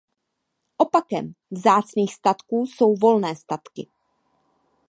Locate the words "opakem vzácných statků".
0.77-2.65